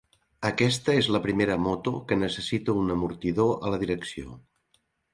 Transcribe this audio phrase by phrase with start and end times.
[0.47, 4.39] Aquesta es la primera moto que necessita un amortidor a la direcció.